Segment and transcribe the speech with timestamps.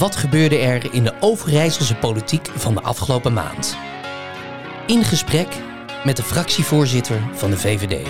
[0.00, 3.76] Wat gebeurde er in de Overijsselse politiek van de afgelopen maand?
[4.86, 5.48] In gesprek
[6.04, 8.08] met de fractievoorzitter van de VVD.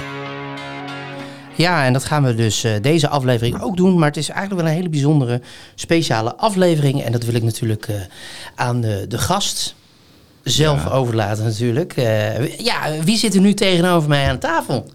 [1.57, 3.99] Ja, en dat gaan we dus uh, deze aflevering ook doen.
[3.99, 5.41] Maar het is eigenlijk wel een hele bijzondere,
[5.75, 7.03] speciale aflevering.
[7.03, 7.97] En dat wil ik natuurlijk uh,
[8.55, 9.75] aan de, de gast
[10.43, 10.91] zelf ja.
[10.91, 11.97] overlaten natuurlijk.
[11.97, 14.91] Uh, ja, wie zit er nu tegenover mij aan tafel?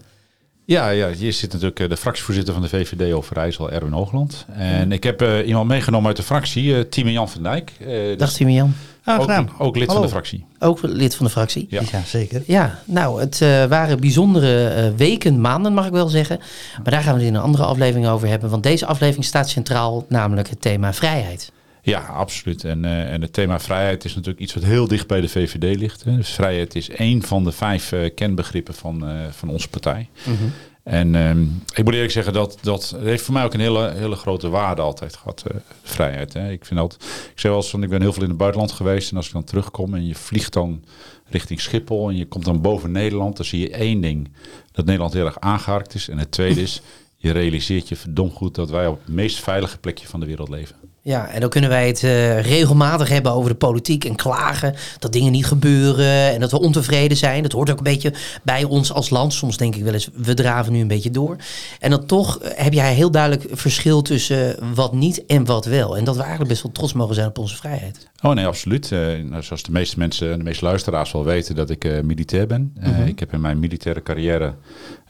[0.66, 4.46] Ja, ja, hier zit natuurlijk de fractievoorzitter van de VVD Overijssel, Erwin Hoogland.
[4.52, 7.72] En ik heb uh, iemand meegenomen uit de fractie, uh, Jan van Dijk.
[7.80, 8.74] Uh, Dag Timo Jan.
[9.04, 10.00] Ah, ook, ook, lid Hallo.
[10.00, 10.44] van de fractie.
[10.58, 11.66] Ook lid van de fractie?
[11.70, 12.42] Ja, ja zeker.
[12.46, 16.38] Ja, nou, het waren bijzondere weken, maanden mag ik wel zeggen.
[16.82, 18.50] Maar daar gaan we het in een andere aflevering over hebben.
[18.50, 21.52] Want deze aflevering staat centraal, namelijk het thema vrijheid.
[21.86, 22.64] Ja, absoluut.
[22.64, 25.78] En, uh, en het thema vrijheid is natuurlijk iets wat heel dicht bij de VVD
[25.78, 26.04] ligt.
[26.04, 26.16] Hè.
[26.16, 30.08] Dus vrijheid is één van de vijf uh, kenbegrippen van, uh, van onze partij.
[30.24, 30.52] Mm -hmm.
[30.82, 34.16] En um, ik moet eerlijk zeggen dat dat heeft voor mij ook een hele, hele
[34.16, 35.44] grote waarde altijd gehad,
[35.82, 36.32] vrijheid.
[36.32, 36.50] Hè.
[36.50, 36.92] Ik vind dat,
[37.32, 39.26] ik zeg wel eens van, ik ben heel veel in het buitenland geweest en als
[39.26, 40.84] ik dan terugkom en je vliegt dan
[41.28, 44.30] richting Schiphol en je komt dan boven Nederland, dan zie je één ding,
[44.72, 46.08] dat Nederland heel erg aangeharkt is.
[46.08, 46.82] En het tweede is,
[47.16, 50.48] je realiseert je verdomd goed dat wij op het meest veilige plekje van de wereld
[50.48, 50.85] leven.
[51.06, 55.12] Ja, en dan kunnen wij het uh, regelmatig hebben over de politiek en klagen dat
[55.12, 57.42] dingen niet gebeuren en dat we ontevreden zijn.
[57.42, 58.12] Dat hoort ook een beetje
[58.42, 59.32] bij ons als land.
[59.32, 61.36] Soms denk ik wel eens, we draven nu een beetje door.
[61.80, 65.96] En dan toch heb jij heel duidelijk verschil tussen wat niet en wat wel.
[65.96, 68.08] En dat we eigenlijk best wel trots mogen zijn op onze vrijheid.
[68.22, 68.90] Oh nee, absoluut.
[68.90, 72.46] Uh, nou, zoals de meeste mensen, de meeste luisteraars wel weten, dat ik uh, militair
[72.46, 72.72] ben.
[72.80, 73.06] Mm -hmm.
[73.06, 74.54] Ik heb in mijn militaire carrière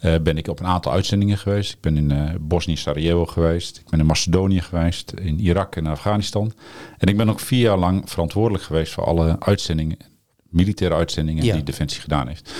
[0.00, 1.72] ben ik op een aantal uitzendingen geweest.
[1.72, 3.77] Ik ben in Bosnië, Sarajevo geweest.
[3.77, 6.52] Ik ben in Macedonië geweest, in Irak en Afghanistan.
[6.98, 9.97] En ik ben ook vier jaar lang verantwoordelijk geweest voor alle uitzendingen,
[10.48, 11.55] militaire uitzendingen ja.
[11.55, 12.52] die Defensie gedaan heeft.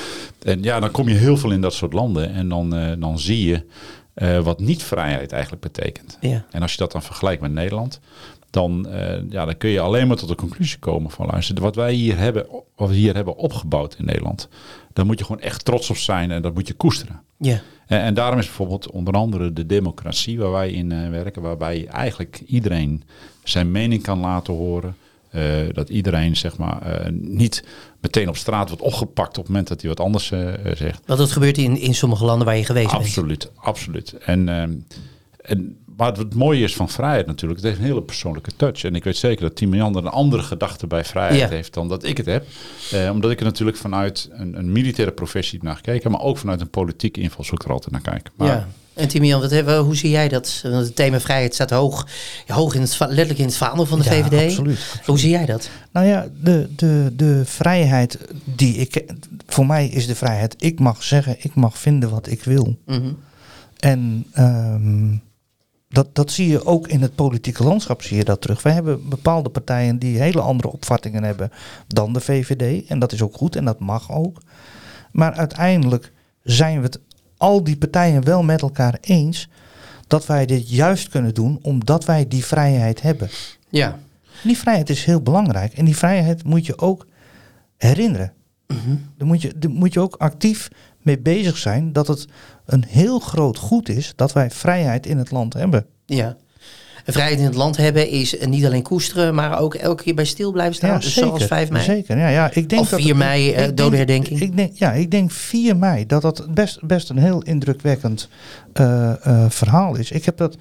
[0.43, 3.19] En ja, dan kom je heel veel in dat soort landen en dan, uh, dan
[3.19, 3.65] zie je
[4.17, 6.19] uh, wat niet-vrijheid eigenlijk betekent.
[6.21, 6.45] Ja.
[6.51, 8.01] En als je dat dan vergelijkt met Nederland,
[8.57, 11.75] dan, uh, ja, dan kun je alleen maar tot de conclusie komen van luister, wat
[11.75, 14.49] wij hier hebben, wat we hier hebben opgebouwd in Nederland,
[14.93, 17.21] daar moet je gewoon echt trots op zijn en dat moet je koesteren.
[17.37, 17.61] Ja.
[17.87, 21.87] En, en daarom is bijvoorbeeld onder andere de democratie waar wij in uh, werken, waarbij
[21.87, 23.03] eigenlijk iedereen
[23.45, 24.97] zijn mening kan laten horen.
[25.35, 25.43] Uh,
[25.73, 27.65] dat iedereen zeg maar niet
[28.01, 30.27] meteen op straat wordt opgepakt op het moment dat hij wat anders
[30.75, 31.03] zegt.
[31.07, 33.51] Want dat gebeurt in, in sommige landen waar je geweest absoluut, bent.
[33.57, 34.25] Absoluut, absoluut.
[34.25, 34.49] En,
[35.41, 38.85] en maar het mooie is van vrijheid natuurlijk, het heeft een hele persoonlijke touch.
[38.85, 41.49] En ik weet zeker dat Timo Jan er een andere gedachte bij vrijheid ja.
[41.49, 42.45] heeft dan dat ik het heb.
[42.93, 46.61] Eh, omdat ik er natuurlijk vanuit een, een, militaire professie naar gekeken, maar ook vanuit
[46.61, 48.31] een politieke invalshoek er altijd naar kijk.
[48.37, 48.69] Maar, ja.
[48.95, 50.61] En Timian, wat hebben, hoe zie jij dat?
[50.63, 52.07] Want het thema vrijheid staat hoog,
[52.47, 54.33] hoog in het, letterlijk in het vaandel van de ja, VVD.
[54.33, 55.71] Absoluut, absoluut, Hoe zie jij dat?
[55.93, 59.05] Nou ja, de, de, de vrijheid die ik...
[59.47, 62.79] Voor mij is de vrijheid, ik mag zeggen, ik mag vinden wat ik wil.
[62.87, 63.19] Mm -hmm.
[63.77, 64.27] En...
[64.39, 65.25] Um,
[65.89, 68.63] dat, dat zie je ook in het politieke landschap, zie je dat terug.
[68.63, 71.51] Wij hebben bepaalde partijen die hele andere opvattingen hebben
[71.87, 72.87] dan de VVD.
[72.87, 74.43] En dat is ook goed en dat mag ook.
[75.13, 77.01] Maar uiteindelijk zijn we het
[77.37, 79.49] al die partijen wel met elkaar eens
[80.07, 83.29] dat wij dit juist kunnen doen omdat wij die vrijheid hebben.
[83.69, 83.99] Ja.
[84.43, 87.07] Die vrijheid is heel belangrijk en die vrijheid moet je ook
[87.77, 88.33] herinneren.
[88.67, 89.11] Mm -hmm.
[89.17, 90.69] Daar, moet je, daar moet je ook actief
[91.07, 92.27] mee bezig zijn dat het
[92.67, 95.87] een heel groot goed is dat wij vrijheid in het land hebben.
[96.07, 96.37] Ja.
[97.05, 100.53] Vrijheid in het land hebben is niet alleen koesteren, maar ook elke keer bij stil
[100.53, 100.91] blijven staan.
[100.91, 101.85] Ja, dus zeker, zoals 5 mei.
[101.85, 102.29] Zeker, ja.
[102.29, 104.41] ja ik denk of 4 mei, uh, dode herdenking.
[104.41, 108.29] Ik denk, ja, ik denk 4 mei dat dat best, best een heel indrukwekkend
[108.81, 110.11] uh, uh, verhaal is.
[110.11, 110.57] Ik heb dat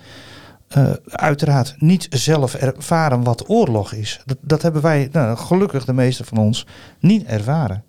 [1.05, 4.21] uiteraard niet zelf ervaren wat oorlog is.
[4.25, 6.65] Dat, dat hebben wij, nou, gelukkig de meeste van ons,
[6.99, 7.83] niet ervaren.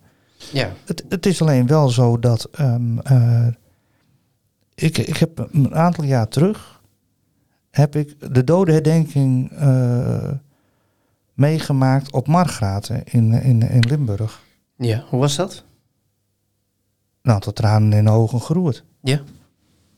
[0.52, 0.72] Ja.
[0.84, 3.46] Het, het is alleen wel zo dat um, uh,
[4.74, 6.80] ik, ik heb een aantal jaar terug
[7.70, 10.30] heb ik de dodenherdenking uh,
[11.34, 14.42] meegemaakt op Margraten in, in, in Limburg.
[14.76, 15.64] Ja, hoe was dat?
[17.22, 18.84] Nou, tot tranen in de ogen geroerd.
[19.00, 19.20] Ja.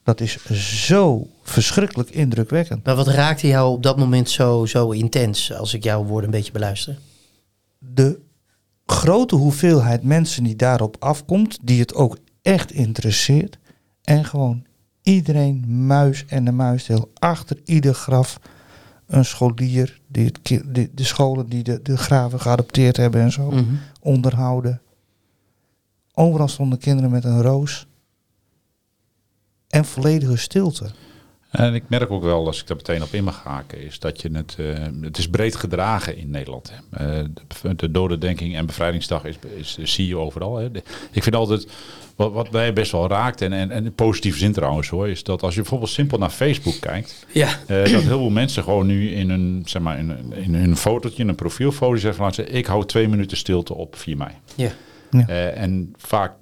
[0.03, 0.47] Dat is
[0.87, 2.85] zo verschrikkelijk indrukwekkend.
[2.85, 6.37] Maar wat raakte jou op dat moment zo, zo intens, als ik jouw woorden een
[6.37, 6.99] beetje beluister?
[7.79, 8.21] De
[8.93, 13.59] grote hoeveelheid mensen die daarop afkomt, die het ook echt interesseert.
[14.03, 14.65] En gewoon
[15.03, 18.41] iedereen muis en de muisdeel achter ieder graf.
[19.07, 23.51] Een scholier, die het, de, de scholen die de, de graven geadopteerd hebben en zo,
[23.51, 23.79] mm -hmm.
[24.01, 24.81] onderhouden.
[26.15, 27.87] Overal stonden kinderen met een roos.
[29.69, 30.91] En volledige stilte.
[31.51, 34.23] En ik merk ook wel, als ik daar meteen op in mag haken, is dat
[34.23, 36.73] je het, uh, het is breed gedragen in Nederland.
[37.01, 37.21] Uh,
[37.63, 40.57] de, de dodendenking en bevrijdingsdag is, is, zie je overal.
[40.57, 40.69] Hè.
[41.11, 41.69] ik vind altijd,
[42.17, 45.23] wat, wat mij best wel raakt, en, en, en in positieve zin trouwens hoor, is
[45.23, 47.49] dat als je bijvoorbeeld simpel naar Facebook kijkt, ja.
[47.49, 51.23] uh, dat heel veel mensen gewoon nu in een, zeg maar, in, in hun fotootje,
[51.23, 54.31] in een profielfoto zeggen van, ik hou twee minuten stilte op 4 mei.
[54.55, 54.71] Ja.
[55.11, 55.27] ja.
[55.51, 56.33] en vaak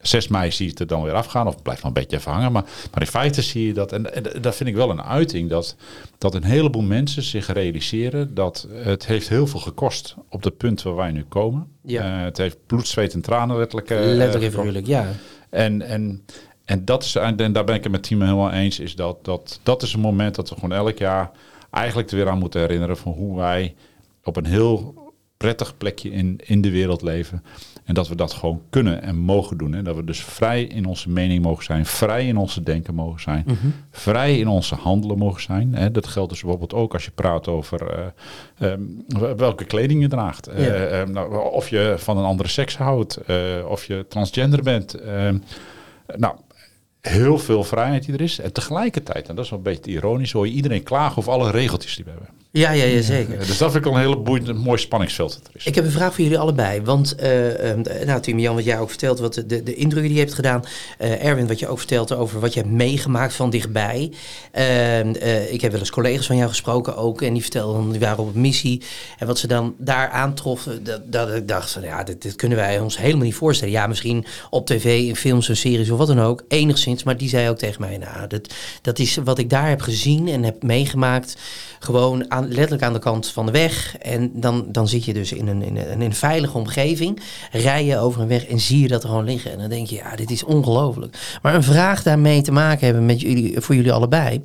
[0.00, 2.32] 6 mei zie je het er dan weer afgaan, of blijft nog een beetje even
[2.32, 2.52] hangen.
[2.52, 5.50] Maar, maar in feite zie je dat, en, en dat vind ik wel een uiting,
[5.50, 5.76] dat,
[6.18, 10.82] dat een heleboel mensen zich realiseren dat het heeft heel veel gekost op het punt
[10.82, 11.66] waar wij nu komen.
[11.82, 12.18] Ja.
[12.18, 13.90] Uh, het heeft bloed, zweet en tranen letterlijk.
[13.90, 15.06] Uh, letterlijk figuurlijk, ja.
[15.50, 16.24] En, en,
[16.64, 19.60] en, dat is, en daar ben ik het met Timo helemaal eens, is dat, dat
[19.62, 21.30] dat is een moment dat we gewoon elk jaar
[21.70, 23.74] eigenlijk er weer aan moeten herinneren van hoe wij
[24.24, 24.94] op een heel
[25.36, 27.44] prettig plekje in, in de wereld leven.
[27.88, 29.74] En dat we dat gewoon kunnen en mogen doen.
[29.74, 33.20] En dat we dus vrij in onze mening mogen zijn, vrij in onze denken mogen
[33.20, 33.56] zijn, Mhm.
[33.90, 35.74] vrij in onze handelen mogen zijn.
[35.74, 38.12] Hè, dat geldt dus bijvoorbeeld ook als je praat over
[38.60, 39.04] uh, um,
[39.36, 40.48] welke kleding je draagt.
[40.48, 43.36] Uh, um, nou, of je van een andere seks houdt, uh,
[43.68, 44.96] of je transgender bent.
[46.16, 46.34] nou,
[47.00, 48.38] heel veel vrijheid die er is.
[48.38, 51.50] En tegelijkertijd, en dat is wel een beetje ironisch, hoor je iedereen klagen over alle
[51.50, 52.28] regeltjes die we hebben.
[52.58, 53.38] Ja, ja, ja, zeker.
[53.38, 55.64] Dus dat vind ik al een hele boeiend, mooi spanningsveld dat er is.
[55.64, 56.82] Ik heb een vraag voor jullie allebei.
[56.82, 60.12] Want, uh, um, nou, Tim Jan, wat jij ook vertelt, wat de, de indrukken die
[60.12, 60.62] je hebt gedaan.
[61.00, 64.12] Uh, Erwin, wat je ook vertelt over wat je hebt meegemaakt van dichtbij.
[64.58, 67.22] Uh, ik heb wel eens collega's van jou gesproken ook.
[67.22, 68.82] En die vertelden, die waren op een missie.
[69.18, 72.58] En wat ze dan daar aantroffen, dat, dat ik dacht van, ja, dit, dit, kunnen
[72.58, 73.74] wij ons helemaal niet voorstellen.
[73.74, 77.02] Ja, misschien op tv, in films en series of wat dan ook, enigszins.
[77.02, 80.28] Maar die zei ook tegen mij, nou, dat, dat is wat ik daar heb gezien
[80.28, 81.36] en heb meegemaakt.
[81.78, 83.96] Gewoon aan, letterlijk aan de kant van de weg.
[83.98, 87.20] En dan, dan zit je dus in een, in, een, in een veilige omgeving.
[87.52, 89.52] Rij je over een weg en zie je dat er gewoon liggen.
[89.52, 91.38] En dan denk je, ja, dit is ongelooflijk.
[91.42, 94.40] Maar een vraag daarmee te maken hebben met jullie, voor jullie allebei.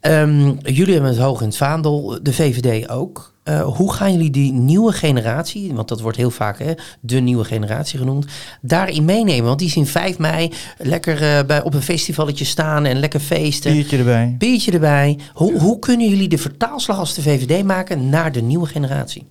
[0.00, 3.32] Um, jullie hebben het hoog in het vaandel, de VVD ook.
[3.44, 7.44] Uh, hoe gaan jullie die nieuwe generatie, want dat wordt heel vaak hè, de nieuwe
[7.44, 8.26] generatie genoemd,
[8.60, 9.44] daarin meenemen?
[9.44, 13.72] Want die zien 5 mei lekker uh, bij, op een festivalletje staan en lekker feesten.
[13.72, 14.34] Biertje erbij.
[14.38, 15.18] Biertje erbij.
[15.32, 19.26] Hoe, hoe kunnen jullie de vertaalslag als de VVD maken naar de nieuwe generatie?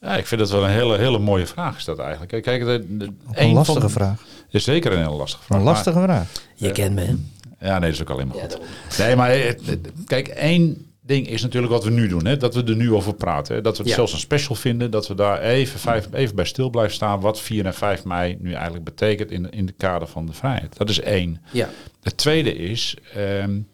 [0.00, 2.42] Ja, ik vind dat wel een hele, hele mooie vraag is dat eigenlijk.
[2.42, 4.24] Kijk, de, de, een lastige van, vraag.
[4.50, 5.58] Is zeker een hele lastige vraag.
[5.58, 6.26] Een lastige vraag.
[6.54, 7.16] Je uh, kent me.
[7.60, 8.58] Ja, nee, dat is ook alleen maar goed.
[8.96, 9.54] Ja, nee, maar
[10.06, 12.26] kijk, één ding is natuurlijk wat we nu doen.
[12.26, 12.36] Hè?
[12.36, 13.54] Dat we er nu over praten.
[13.54, 13.60] Hè?
[13.60, 13.94] Dat we het ja.
[13.94, 14.90] zelfs een special vinden.
[14.90, 17.20] Dat we daar even, vijf, even bij stil blijven staan.
[17.20, 20.76] Wat 4 en 5 mei nu eigenlijk betekent in, in de kader van de vrijheid.
[20.76, 21.42] Dat is één.
[21.52, 21.68] Ja.
[22.02, 22.96] Het tweede is...
[23.16, 23.68] Um,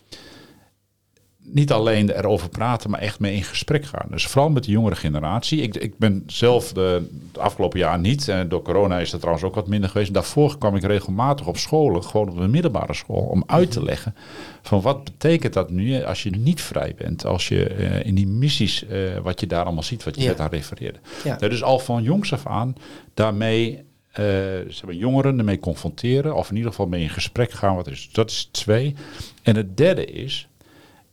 [1.47, 4.07] niet alleen erover praten, maar echt mee in gesprek gaan.
[4.11, 5.61] Dus vooral met de jongere generatie.
[5.61, 8.29] Ik, ik ben zelf de, de afgelopen jaar niet.
[8.29, 10.15] En door corona is dat trouwens ook wat minder geweest.
[10.15, 14.15] Daarvoor kwam ik regelmatig op scholen, gewoon op de middelbare school, om uit te leggen
[14.63, 17.25] van wat betekent dat nu als je niet vrij bent.
[17.27, 20.29] Als je uh, in die missies, uh, wat je daar allemaal ziet, wat je Ja.
[20.29, 20.99] net aan refereerde.
[21.25, 21.37] Ja.
[21.37, 22.75] dus al van jongs af aan
[23.15, 24.25] daarmee eh,
[24.69, 26.35] zeg maar, jongeren ermee confronteren.
[26.37, 27.75] Of in ieder geval mee in gesprek gaan.
[27.77, 28.09] Wat is.
[28.13, 28.95] Dat is twee.
[29.43, 30.49] En het derde is,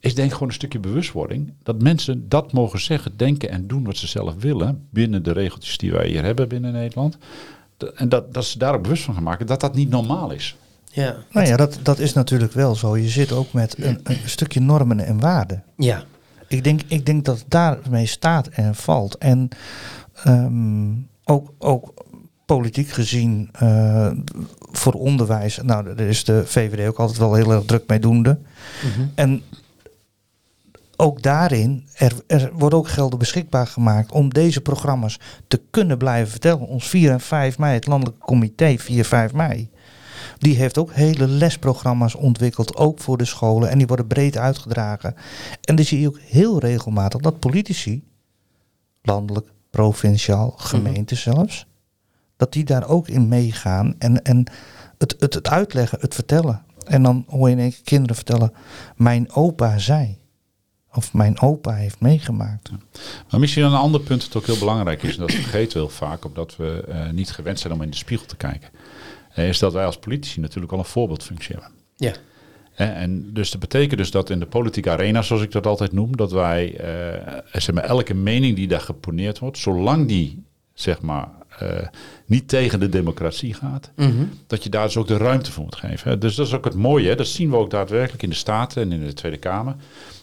[0.02, 1.54] ik denk gewoon een stukje bewustwording.
[1.64, 4.88] Dat mensen dat mogen zeggen, denken en doen wat ze zelf willen.
[4.90, 7.18] Binnen de regeltjes die wij hier hebben binnen Nederland.
[7.78, 10.32] De- En dat, dat ze daar ook bewust van gaan maken dat dat niet normaal
[10.32, 10.56] is.
[10.92, 11.16] Ja.
[11.32, 12.98] Nou ja, dat, dat is natuurlijk wel zo.
[12.98, 15.64] Je zit ook met een, een stukje normen en waarden.
[15.78, 16.04] Ja.
[16.48, 19.18] Ik denk, ik denk dat het daarmee staat en valt.
[19.18, 19.50] En
[20.24, 20.92] ehm,
[21.24, 21.94] ook, ook
[22.46, 24.12] politiek gezien eh,
[24.72, 28.40] voor onderwijs, nou, daar is de VVD ook altijd wel heel erg druk mee doende.
[28.84, 29.08] Mhm.
[29.16, 29.42] En
[31.02, 36.32] ook daarin, er, er wordt ook gelden beschikbaar gemaakt om deze programma's te kunnen blijven
[36.32, 36.68] vertellen.
[36.68, 39.70] Ons 4 en 5 mei, het landelijke comité 4 5 mei.
[40.38, 43.70] Die heeft ook hele lesprogramma's ontwikkeld, ook voor de scholen.
[43.70, 45.16] En die worden breed uitgedragen.
[45.62, 48.04] En dan zie je ook heel regelmatig dat politici,
[49.02, 51.68] landelijk, provinciaal, gemeente zelfs,
[52.38, 53.96] dat die daar ook in meegaan.
[54.00, 54.52] En, en
[54.98, 56.64] het, het, het uitleggen, het vertellen.
[56.86, 58.54] En dan hoor je in één keer kinderen vertellen,
[58.96, 60.21] mijn opa zei.
[60.94, 62.72] Of mijn opa heeft meegemaakt.
[63.30, 65.14] Maar misschien een ander punt dat ook heel belangrijk is.
[65.14, 67.98] En dat vergeten we heel vaak, omdat we eh, niet gewend zijn om in de
[67.98, 68.70] spiegel te kijken.
[69.34, 71.72] eh, is dat wij als politici natuurlijk al een voorbeeldfunctie hebben.
[71.96, 72.14] Ja.
[72.72, 75.92] Hè, en dus dat betekent dus dat in de politieke arena, zoals ik dat altijd
[75.92, 80.44] noem, dat wij eh, zeg maar, elke mening die daar geponeerd wordt, zolang die
[80.74, 81.30] zeg maar,
[81.62, 81.88] eh,
[82.26, 84.24] niet tegen de democratie gaat, Mhm.
[84.48, 86.10] dat je daar dus ook de ruimte voor moet geven.
[86.12, 86.18] hè.
[86.18, 87.10] Dus dat is ook het mooie.
[87.10, 87.16] Hè?
[87.16, 89.76] Dat zien we ook daadwerkelijk in de Staten en in de Tweede Kamer.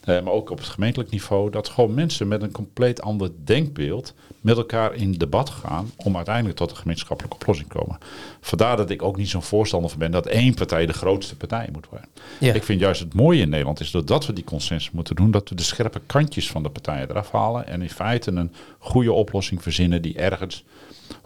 [0.04, 1.50] eh, maar ook op het gemeentelijk niveau.
[1.50, 5.90] Dat gewoon mensen met een compleet ander denkbeeld met elkaar in debat gaan.
[5.96, 7.98] om uiteindelijk tot een gemeenschappelijke oplossing te komen.
[8.40, 11.68] Vandaar dat ik ook niet zo'n voorstander van ben dat één partij de grootste partij
[11.72, 12.08] moet worden.
[12.40, 12.52] Ja.
[12.54, 15.30] Ik vind juist het mooie in Nederland is doordat we die consensus moeten doen.
[15.30, 17.66] dat we de scherpe kantjes van de partijen eraf halen.
[17.66, 20.64] en in feite een goede oplossing verzinnen die ergens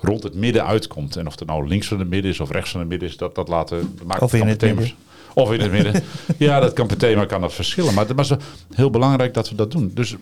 [0.03, 1.17] rond het midden uitkomt.
[1.17, 3.17] En of het nou links van het midden is of rechts van het midden is,
[3.17, 3.99] dat, dat laten.
[4.07, 4.91] Maakt Of in het midden.
[5.35, 6.03] Of in het midden.
[6.39, 7.95] ja, dat kan per thema kan dat verschillen.
[7.95, 8.33] Maar het was
[8.75, 9.91] heel belangrijk dat we dat doen.
[9.95, 10.17] Dus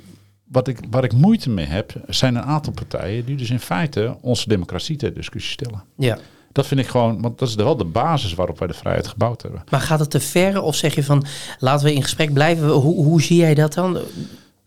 [0.45, 4.17] wat ik, waar ik moeite mee heb, zijn een aantal partijen die dus in feite
[4.21, 5.85] onze democratie ter discussie stellen.
[5.97, 6.19] Ja.
[6.53, 9.43] Dat vind ik gewoon, want dat is wel de basis waarop wij de vrijheid gebouwd
[9.43, 9.63] hebben.
[9.71, 11.25] Maar gaat het te ver of zeg je van
[11.59, 12.69] laten we in gesprek blijven?
[12.69, 13.99] Hoe, hoe zie jij dat dan?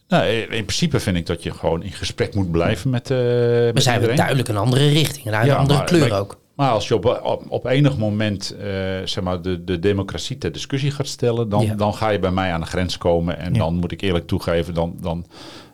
[0.08, 3.18] Nou, in in principe vind ik dat je gewoon in gesprek moet blijven met, eh
[3.18, 6.42] We met zijn we duidelijk een andere richting, een Ja, andere maar- kleur maar- ook.
[6.56, 8.66] Maar als je op, op, op enig moment eh,
[9.04, 11.74] zeg maar de, de democratie ter discussie gaat stellen, dan, Ja.
[11.76, 13.38] dan ga je bij mij aan de grens komen.
[13.40, 13.60] En Ja.
[13.60, 15.26] dan moet ik eerlijk toegeven, dan, dan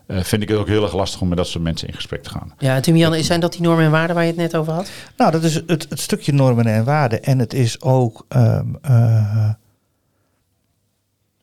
[0.07, 2.24] eh, vind ik het ook heel erg lastig om met dat soort mensen in gesprek
[2.24, 2.53] te gaan.
[2.57, 4.91] Ja, Tim-Jan, zijn dat die normen en waarden waar je het net over had?
[5.17, 7.24] Nou, dat is het, het stukje normen en waarden.
[7.24, 8.25] En het is ook.
[8.29, 9.50] ehm, eh,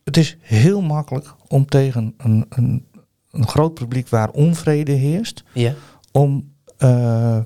[0.07, 2.87] het is heel makkelijk om tegen een, een,
[3.31, 5.45] een groot publiek waar onvrede heerst.
[5.53, 5.75] Ja.
[6.13, 7.39] om eh,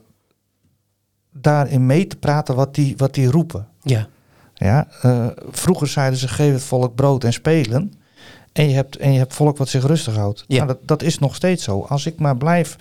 [1.32, 3.68] daarin mee te praten wat die, wat die roepen.
[3.82, 4.06] Ja.
[4.54, 7.92] Ja, eh, vroeger zeiden ze geef het volk brood en spelen.
[8.52, 10.44] En je hebt, en je hebt volk wat zich rustig houdt.
[10.48, 10.56] Ja.
[10.56, 11.80] Nou, dat, dat is nog steeds zo.
[11.88, 12.76] Als ik maar blijf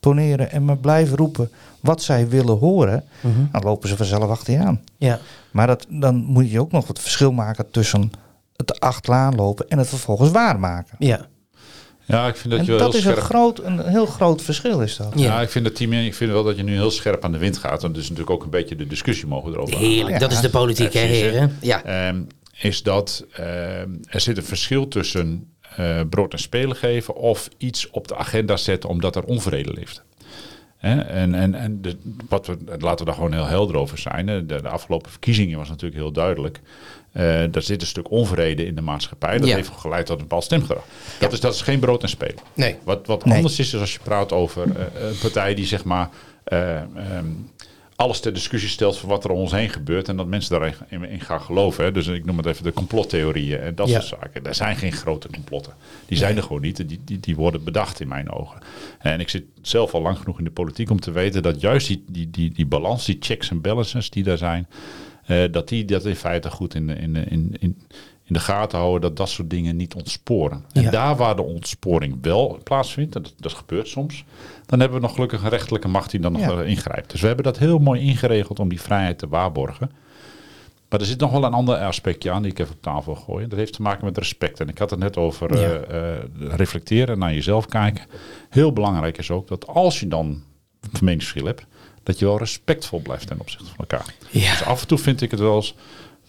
[0.00, 3.40] poneren en maar blijf roepen wat zij willen horen, Mhm.
[3.52, 4.80] dan lopen ze vanzelf achter je aan.
[4.96, 5.18] Ja.
[5.50, 8.10] Maar dat, dan moet je ook nog het verschil maken tussen
[8.68, 10.96] het achteraan lopen en het vervolgens waarmaken.
[10.98, 11.26] Ja.
[12.04, 14.42] Ja, ik vind dat en je wel dat heel is een, groot, een heel groot
[14.42, 15.12] verschil is dat.
[15.14, 15.24] Ja.
[15.24, 17.38] Ja, ik vind dat team, ik vind wel dat je nu heel scherp aan de
[17.38, 17.84] wind gaat.
[17.84, 19.78] En dus natuurlijk ook een beetje de discussie mogen erover.
[19.78, 21.56] Heerlijk, dat is de politiek, hè, heren?
[21.60, 21.84] Ja.
[21.84, 22.22] Ehm,
[22.60, 27.90] is dat ehm, er zit een verschil tussen eh, brood en spelen geven of iets
[27.90, 30.02] op de agenda zetten omdat er onvrede leeft.
[30.82, 31.00] Hè?
[31.00, 31.96] En, en, en de,
[32.28, 34.26] wat we, laten we daar gewoon heel helder over zijn.
[34.26, 36.60] De, de afgelopen verkiezingen was natuurlijk heel duidelijk.
[37.12, 39.38] Eh er zit een stuk onvrede in de maatschappij.
[39.38, 39.54] Dat Ja.
[39.56, 40.84] heeft geleid tot een bepaald stemgedrag.
[41.18, 42.38] Dat, is, dat is geen brood en spelen.
[42.54, 42.76] Nee.
[42.84, 43.36] Wat, wat Nee.
[43.36, 46.08] anders is, is als je praat over eh, een partij die zeg maar
[46.44, 47.26] eh, ehm,
[47.96, 50.74] alles ter discussie stelt voor wat er om ons heen gebeurt en dat mensen daarin
[51.10, 51.84] in, gaan geloven.
[51.84, 51.92] Hè.
[51.92, 54.00] Dus ik noem het even de complottheorieën en dat Ja.
[54.00, 54.44] soort zaken.
[54.46, 55.72] Er zijn geen grote complotten.
[56.06, 56.88] Die zijn er gewoon niet.
[56.88, 58.60] Die, die, die worden bedacht in mijn ogen.
[58.98, 61.86] En ik zit zelf al lang genoeg in de politiek om te weten dat juist
[61.86, 64.66] die, die, die, die balans, die checks en balances die daar zijn,
[65.26, 67.78] eh, dat die dat in feite goed in, de- in, in, in,
[68.24, 70.64] in de gaten houden dat dat soort dingen niet ontsporen.
[70.72, 70.90] En Ja.
[70.90, 74.24] daar waar de ontsporing wel plaatsvindt, en dat, dat gebeurt soms,
[74.66, 76.62] dan hebben we nog gelukkig een rechterlijke macht die dan nog Ja.
[76.62, 77.10] ingrijpt.
[77.10, 79.90] Dus we hebben dat heel mooi ingeregeld om die vrijheid te waarborgen.
[80.88, 83.48] Maar er zit nog wel een ander aspectje aan die ik even op tafel gooien.
[83.48, 84.60] Dat heeft te maken met respect.
[84.60, 85.72] En ik had het net over Ja.
[85.80, 86.18] eh,
[86.56, 88.04] reflecteren, naar jezelf kijken.
[88.50, 91.66] Heel belangrijk is ook dat als je dan een meningsverschil hebt,
[92.02, 94.14] dat je wel respectvol blijft ten opzichte van elkaar.
[94.30, 94.50] Ja.
[94.50, 95.74] Dus af en toe vind ik het wel eens,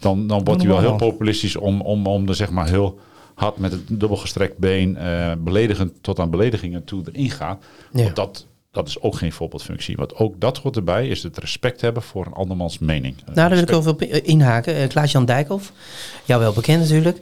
[0.03, 2.99] dan, dan wordt hij wel heel populistisch om, om, om er zeg maar heel
[3.33, 7.63] hard met een dubbelgestrekt been, eh, beledigend tot aan beledigingen toe erin gaat.
[7.91, 8.09] Ja.
[8.09, 9.95] Dat, dat is ook geen voorbeeldfunctie.
[9.95, 13.15] Want ook dat hoort erbij, is het respect hebben voor een andermans mening.
[13.23, 14.75] Nou, daar wil ik over op inhaken.
[14.75, 15.71] Eh, Klaas-Jan Dijkhoff,
[16.25, 17.17] jou wel bekend natuurlijk.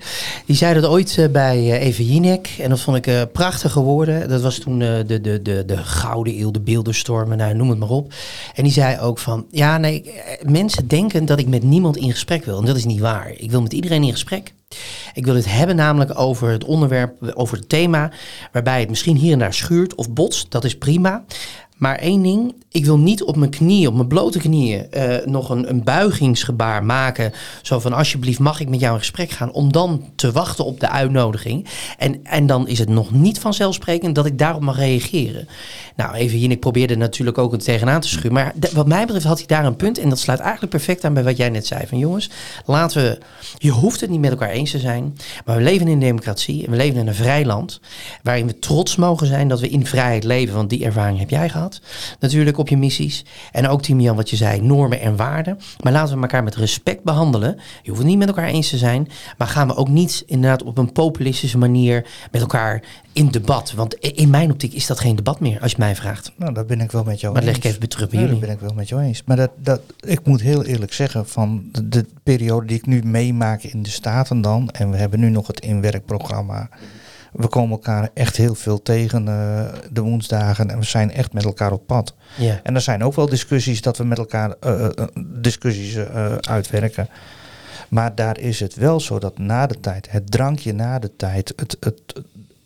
[0.46, 2.56] Die zei dat ooit eh, bij eh, Eva Jinek.
[2.60, 4.30] En dat vond ik eh, prachtige woorden.
[4.30, 7.80] Dat was toen eh, de, de, de, de Gouden Eeuw, de beeldenstormen, nou, noem het
[7.80, 8.14] maar op.
[8.56, 12.12] En die zei ook van, ja nee, eh, mensen denken dat ik met niemand in
[12.12, 12.58] gesprek wil.
[12.60, 13.32] En dat is niet waar.
[13.38, 14.54] Ik wil met iedereen in gesprek.
[15.14, 18.12] Ik wil het hebben namelijk over het onderwerp, over het thema,
[18.52, 20.52] waarbij het misschien hier en daar schuurt of botst.
[20.52, 21.24] Dat is prima.
[21.82, 25.50] Maar één ding, ik wil niet op mijn knieën, op mijn blote knieën, eh, nog
[25.50, 27.34] een, een buigingsgebaar maken.
[27.62, 29.52] Zo van, alsjeblieft, mag ik met jou in gesprek gaan?
[29.52, 31.68] Om dan te wachten op de uitnodiging.
[31.98, 35.48] En, en dan is het nog niet vanzelfsprekend dat ik daarop mag reageren.
[35.96, 38.34] Nou, even hier, ik probeerde natuurlijk ook het tegenaan te schuren.
[38.34, 39.98] Maar wat mij betreft had hij daar een punt.
[39.98, 41.88] En dat sluit eigenlijk perfect aan bij wat jij net zei.
[41.88, 42.30] Van jongens,
[42.66, 43.18] laten we,
[43.58, 45.18] je hoeft het niet met elkaar eens te zijn.
[45.46, 47.80] Maar we leven in een democratie en we leven in een vrij land.
[48.24, 50.56] Waarin we trots mogen zijn dat we in vrijheid leven.
[50.56, 51.71] Want die ervaring heb jij gehad.
[52.20, 53.26] Natuurlijk op je missies.
[53.52, 55.58] En ook Timian wat je zei, normen en waarden.
[55.82, 57.60] Maar laten we elkaar met respect behandelen.
[57.82, 59.08] Je hoeft het niet met elkaar eens te zijn.
[59.38, 63.74] Maar gaan we ook niet inderdaad op een populistische manier met elkaar in debat.
[63.74, 66.32] Want in mijn optiek is dat geen debat meer, als je mij vraagt.
[66.36, 67.64] Nou, daar ben ik wel met jou Maar dat eens.
[67.64, 68.40] leg ik even terug bij jullie.
[68.40, 69.24] dat ben ik wel met jou eens.
[69.26, 73.02] Maar dat, dat, ik moet heel eerlijk zeggen, van de, de periode die ik nu
[73.04, 76.70] meemaak in de Staten dan, en we hebben nu nog het inwerkprogramma
[77.32, 81.44] we komen elkaar echt heel veel tegen eh, de woensdagen en we zijn echt met
[81.46, 82.14] elkaar op pad.
[82.64, 84.92] En er zijn ook wel discussies dat we met elkaar eh, eh,
[85.26, 85.98] discussies
[86.42, 87.08] uitwerken.
[87.90, 91.54] Maar daar is het wel zo dat na de tijd, het drankje na de tijd,
[91.56, 92.02] het, het,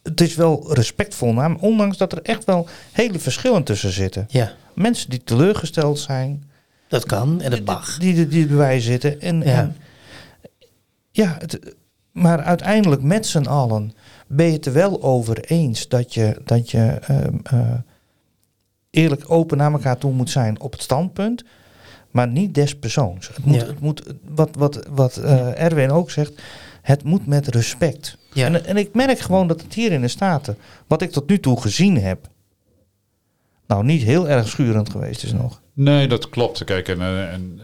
[0.03, 4.25] het is wel respectvol, naar, ondanks dat er echt wel hele verschillen tussen zitten.
[4.29, 6.43] ja, Mensen die teleurgesteld zijn,
[6.87, 7.97] dat kan en dat mag.
[7.97, 9.21] die, die, die erbij zitten.
[9.21, 9.45] En, Ja.
[9.45, 9.77] en
[11.11, 11.75] ja, het,
[12.11, 13.93] maar uiteindelijk met z'n allen
[14.27, 17.73] ben je het er wel over eens dat je, dat je ehm, eh,
[18.89, 21.43] eerlijk open naar elkaar toe moet zijn op het standpunt,
[22.11, 23.27] maar niet des persoons.
[23.27, 23.65] Het moet, Ja.
[23.65, 26.41] het moet wat, wat, wat eh, Erwin ook zegt,
[26.81, 28.17] het moet met respect.
[28.33, 28.45] Ja.
[28.45, 31.39] En, en ik merk gewoon dat het hier in de Staten, wat ik tot nu
[31.39, 32.29] toe gezien heb,
[33.67, 35.61] nou niet heel erg schurend geweest is nog.
[35.73, 36.63] Nee, dat klopt.
[36.63, 37.59] Kijk, en, eh, en,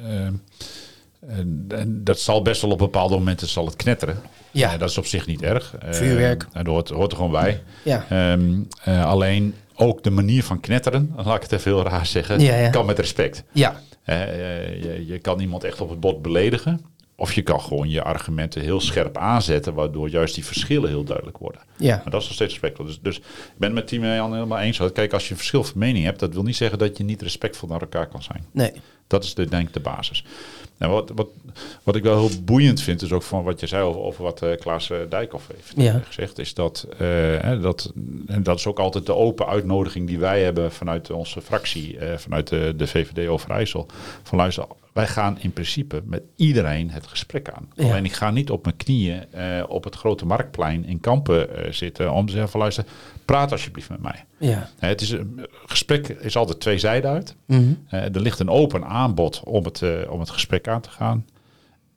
[1.28, 4.22] en, en dat zal best wel op bepaalde momenten zal het knetteren.
[4.51, 4.74] Ja.
[4.74, 5.75] Eh, dat is op zich niet erg.
[5.78, 6.48] Eh, Vuurwerk.
[6.54, 7.63] En dat hoort, hoort er gewoon bij.
[7.84, 8.06] Ja.
[8.10, 12.40] Ehm, eh, alleen ook de manier van knetteren, laat ik het even heel raar zeggen,
[12.40, 12.70] Ja, ja.
[12.70, 13.44] kan met respect.
[13.51, 16.86] Ja, je, je kan iemand echt op het bot beledigen.
[17.16, 21.38] Of je kan gewoon je argumenten heel scherp aanzetten, waardoor juist die verschillen heel duidelijk
[21.38, 21.62] worden.
[21.78, 22.86] ja, Maar dat is nog steeds respectvol.
[22.86, 23.24] Dus, dus ik
[23.58, 24.80] ben het met Team Jan helemaal eens.
[24.94, 27.22] Kijk, als je een verschil van mening hebt, dat wil niet zeggen dat je niet
[27.22, 28.46] respectvol naar elkaar kan zijn.
[28.51, 28.72] nee.
[29.08, 30.25] Dat is de, denk ik de basis.
[30.81, 31.27] Nou, wat, wat,
[31.83, 34.41] wat ik wel heel boeiend vind, is ook van wat je zei over, over wat
[34.41, 36.01] eh, Klaas eh, Dijkhoff heeft eh, Ja.
[36.05, 36.88] gezegd, is dat,
[37.61, 37.91] dat,
[38.27, 42.47] en dat is ook altijd de open uitnodiging die wij hebben vanuit onze fractie, vanuit
[42.47, 43.85] de, de VVD Overijssel.
[44.23, 47.69] Van luister, wij gaan in principe met iedereen het gesprek aan.
[47.75, 47.83] Ja.
[47.83, 51.71] Alleen ik ga niet op mijn knieën eh, op het grote marktplein in Kampen eh,
[51.71, 52.86] zitten om te zeggen van luister,
[53.25, 54.25] praat alsjeblieft met mij.
[54.38, 54.69] Ja.
[54.79, 57.36] Het is, een gesprek is altijd twee zijden uit.
[57.45, 57.74] Mhm.
[57.88, 61.25] Eh, er ligt een open aanbod om het, om het gesprek aan te gaan.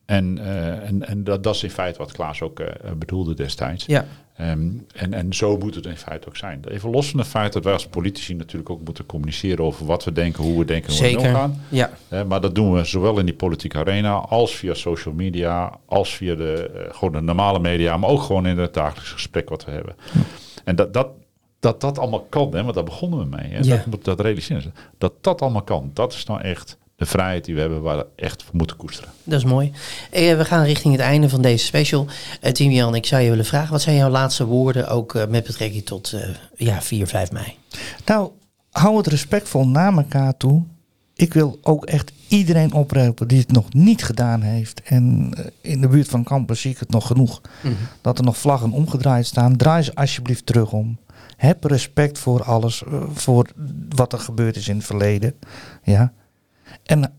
[0.05, 3.87] En, eh, en, en dat, dat is in feite wat Klaas ook eh, bedoelde destijds.
[3.87, 4.07] Ja.
[4.37, 6.61] Ehm, en, en zo moet het in feite ook zijn.
[6.69, 10.05] Even los van het feit dat wij als politici natuurlijk ook moeten communiceren over wat
[10.05, 11.27] we denken, hoe we denken, hoe we Zeker.
[11.27, 11.63] omgaan.
[11.69, 11.91] Ja.
[12.27, 16.35] Maar dat doen we zowel in die politieke arena als via social media, als via
[16.35, 19.71] de, eh, gewoon de normale media, maar ook gewoon in het dagelijks gesprek wat we
[19.71, 19.95] hebben.
[20.65, 21.09] En dat, dat,
[21.61, 23.51] dat dat allemaal kan, hè, want daar begonnen we mee.
[23.51, 23.85] Hè, Ja.
[23.87, 24.75] dat, dat realiseren.
[24.99, 28.07] Dat dat allemaal kan, dat is nou echt de vrijheid die we hebben waar we
[28.17, 29.11] echt voor moeten koesteren.
[29.25, 29.73] Dat is mooi.
[30.11, 32.07] Eh, we gaan richting het einde van deze special.
[32.41, 35.27] Eh Tim Jan, ik zou je willen vragen, wat zijn jouw laatste woorden ook eh,
[35.27, 37.57] met betrekking tot eh, ja, 4, 5 mei?
[38.05, 38.31] Nou,
[38.71, 40.63] hou het respectvol naar elkaar toe.
[41.15, 44.83] Ik wil ook echt iedereen oproepen die het nog niet gedaan heeft.
[44.83, 47.41] En in de buurt van Kampen zie ik het nog genoeg.
[48.01, 49.57] Dat er nog vlaggen omgedraaid staan.
[49.57, 50.99] Draai ze alsjeblieft terug om.
[51.37, 52.83] Heb respect voor alles.
[53.13, 53.47] voor
[53.89, 55.35] wat er gebeurd is in het verleden.
[55.83, 56.13] Ja.
[56.85, 57.15] En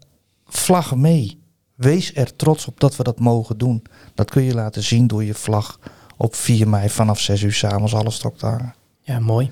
[0.46, 1.44] vlaggen mee.
[1.76, 3.84] Wees er trots op dat we dat mogen doen.
[4.14, 5.80] Dat kun je laten zien door je vlag
[6.18, 8.76] op 4 mei vanaf 6 uur s'avonds alles stok te hangen.
[9.02, 9.52] Ja, mooi.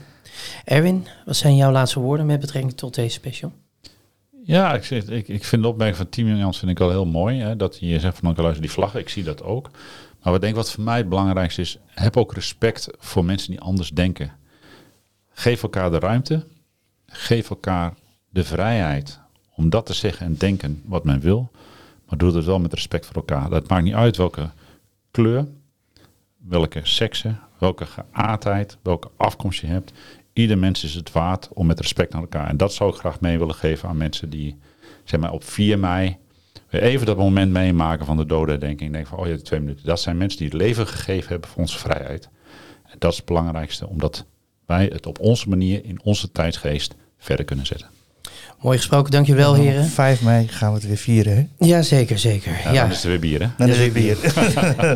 [0.66, 3.52] Erwin, wat zijn jouw laatste woorden met betrekking tot deze special?
[4.44, 7.06] Ja, ik, zeg, ik, ik vind de opmerking van Team Jans vind ik wel heel
[7.06, 7.40] mooi.
[7.40, 9.70] Hè, dat je zegt van, dan luister die vlaggen, ik zie dat ook.
[10.22, 13.50] Maar wat denk ik wat voor mij het belangrijkste is, heb ook respect voor mensen
[13.50, 14.32] die anders denken.
[15.34, 16.48] Geef elkaar de ruimte.
[17.06, 17.94] Geef elkaar
[18.30, 19.20] de vrijheid
[19.56, 21.52] om dat te zeggen en denken wat men wil.
[22.10, 23.50] Maar doe het wel met respect voor elkaar.
[23.50, 24.50] Dat maakt niet uit welke
[25.12, 25.48] kleur,
[26.38, 29.92] welke seksen, welke geaardheid, welke afkomst je hebt.
[30.34, 32.48] Ieder mens is het waard om met respect naar elkaar.
[32.48, 34.58] En dat zou ik graag mee willen geven aan mensen die
[35.04, 36.18] zeg maar, op 4 mei
[36.70, 38.90] even dat moment meemaken van de dodenherdenking.
[38.90, 39.86] Ik denk van, oh ja, twee minuten.
[39.86, 42.30] Dat zijn mensen die het leven gegeven hebben voor onze vrijheid.
[42.86, 44.26] En dat is het belangrijkste, omdat
[44.66, 47.90] wij het op onze manier, in onze tijdsgeest, verder kunnen zetten.
[48.64, 49.86] Mooi gesproken, dankjewel heren.
[49.86, 51.36] 5 mei gaan we het weer vieren.
[51.36, 51.66] Hè?
[51.66, 52.52] Ja, zeker, zeker.
[52.64, 53.48] Ja, Ja, Dan is er weer bier, hè?
[53.58, 54.18] Dan is het weer.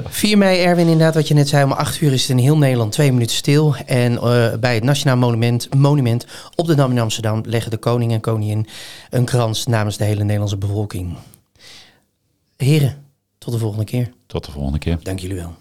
[0.08, 2.58] 4 mei, Erwin, inderdaad, wat je net zei, om 8 uur is het in heel
[2.58, 3.76] Nederland twee minuten stil.
[3.86, 6.26] En eh, bij het Nationaal Monument, monument
[6.56, 8.68] op de Dam in Amsterdam leggen de koning en koningin
[9.10, 11.16] een krans namens de hele Nederlandse bevolking.
[12.58, 12.96] Heren,
[13.38, 14.12] tot de volgende keer.
[14.28, 14.98] Tot de volgende keer.
[15.02, 15.56] Dank jullie wel.